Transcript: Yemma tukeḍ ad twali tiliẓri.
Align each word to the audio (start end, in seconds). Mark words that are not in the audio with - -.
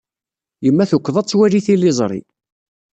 Yemma 0.65 0.85
tukeḍ 0.89 1.15
ad 1.17 1.27
twali 1.27 1.59
tiliẓri. 1.65 2.21